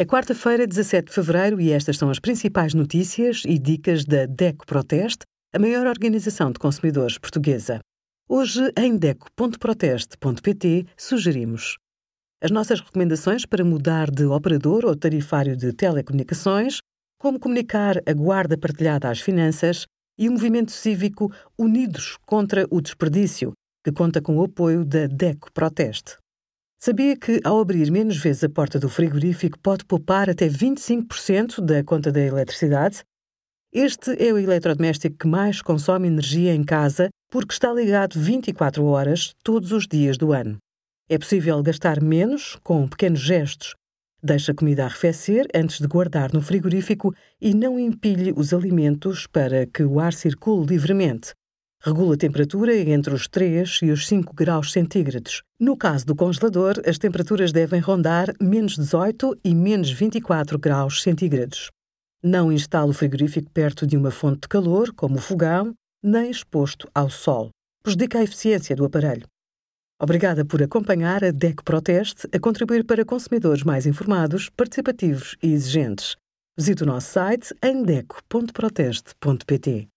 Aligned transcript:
É 0.00 0.04
quarta-feira, 0.06 0.66
17 0.66 1.08
de 1.08 1.12
fevereiro, 1.12 1.60
e 1.60 1.72
estas 1.72 1.98
são 1.98 2.08
as 2.08 2.18
principais 2.18 2.72
notícias 2.72 3.42
e 3.44 3.58
dicas 3.58 4.02
da 4.02 4.24
DECO 4.24 4.64
Proteste, 4.64 5.26
a 5.52 5.58
maior 5.58 5.86
organização 5.86 6.50
de 6.50 6.58
consumidores 6.58 7.18
portuguesa. 7.18 7.80
Hoje, 8.26 8.72
em 8.78 8.96
DECO.proteste.pt, 8.96 10.86
sugerimos 10.96 11.76
as 12.42 12.50
nossas 12.50 12.80
recomendações 12.80 13.44
para 13.44 13.62
mudar 13.62 14.10
de 14.10 14.24
operador 14.24 14.86
ou 14.86 14.96
tarifário 14.96 15.54
de 15.54 15.70
telecomunicações, 15.74 16.78
como 17.18 17.38
comunicar 17.38 17.98
a 18.06 18.12
guarda 18.14 18.56
partilhada 18.56 19.10
às 19.10 19.20
finanças 19.20 19.84
e 20.18 20.30
o 20.30 20.32
movimento 20.32 20.72
cívico 20.72 21.30
Unidos 21.58 22.16
contra 22.24 22.66
o 22.70 22.80
Desperdício, 22.80 23.52
que 23.84 23.92
conta 23.92 24.22
com 24.22 24.38
o 24.38 24.44
apoio 24.44 24.82
da 24.82 25.06
DECO 25.06 25.52
Proteste. 25.52 26.16
Sabia 26.82 27.14
que, 27.14 27.40
ao 27.44 27.60
abrir 27.60 27.90
menos 27.90 28.16
vezes 28.16 28.42
a 28.42 28.48
porta 28.48 28.78
do 28.78 28.88
frigorífico, 28.88 29.58
pode 29.58 29.84
poupar 29.84 30.30
até 30.30 30.48
25% 30.48 31.60
da 31.60 31.84
conta 31.84 32.10
da 32.10 32.22
eletricidade? 32.22 33.04
Este 33.70 34.12
é 34.12 34.32
o 34.32 34.38
eletrodoméstico 34.38 35.14
que 35.18 35.28
mais 35.28 35.60
consome 35.60 36.08
energia 36.08 36.54
em 36.54 36.64
casa 36.64 37.10
porque 37.30 37.52
está 37.52 37.70
ligado 37.70 38.18
24 38.18 38.82
horas 38.82 39.34
todos 39.44 39.72
os 39.72 39.86
dias 39.86 40.16
do 40.16 40.32
ano. 40.32 40.56
É 41.06 41.18
possível 41.18 41.62
gastar 41.62 42.00
menos 42.00 42.56
com 42.64 42.88
pequenos 42.88 43.20
gestos. 43.20 43.74
Deixe 44.22 44.50
a 44.50 44.54
comida 44.54 44.86
arrefecer 44.86 45.46
antes 45.54 45.80
de 45.80 45.86
guardar 45.86 46.32
no 46.32 46.40
frigorífico 46.40 47.14
e 47.38 47.52
não 47.52 47.78
empilhe 47.78 48.32
os 48.34 48.54
alimentos 48.54 49.26
para 49.26 49.66
que 49.66 49.82
o 49.82 50.00
ar 50.00 50.14
circule 50.14 50.64
livremente. 50.64 51.34
Regula 51.82 52.14
a 52.14 52.18
temperatura 52.18 52.76
entre 52.76 53.14
os 53.14 53.26
3 53.26 53.80
e 53.84 53.90
os 53.90 54.06
5 54.06 54.34
graus 54.34 54.70
centígrados. 54.70 55.42
No 55.58 55.74
caso 55.74 56.04
do 56.04 56.14
congelador, 56.14 56.74
as 56.86 56.98
temperaturas 56.98 57.52
devem 57.52 57.80
rondar 57.80 58.34
menos 58.38 58.76
18 58.76 59.40
e 59.42 59.54
menos 59.54 59.90
24 59.90 60.58
graus 60.58 61.02
centígrados. 61.02 61.70
Não 62.22 62.52
instale 62.52 62.90
o 62.90 62.92
frigorífico 62.92 63.50
perto 63.50 63.86
de 63.86 63.96
uma 63.96 64.10
fonte 64.10 64.42
de 64.42 64.48
calor, 64.48 64.92
como 64.94 65.16
o 65.16 65.22
fogão, 65.22 65.72
nem 66.02 66.30
exposto 66.30 66.86
ao 66.94 67.08
sol. 67.08 67.48
Prejudica 67.82 68.18
a 68.18 68.24
eficiência 68.24 68.76
do 68.76 68.84
aparelho. 68.84 69.26
Obrigada 69.98 70.44
por 70.44 70.62
acompanhar 70.62 71.24
a 71.24 71.30
DEC 71.30 71.64
Proteste 71.64 72.28
a 72.30 72.38
contribuir 72.38 72.84
para 72.84 73.06
consumidores 73.06 73.62
mais 73.62 73.86
informados, 73.86 74.50
participativos 74.50 75.34
e 75.42 75.50
exigentes. 75.50 76.14
Visite 76.58 76.82
o 76.82 76.86
nosso 76.86 77.10
site 77.10 77.54
em 77.62 77.82
deco.proteste.pt. 77.82 79.89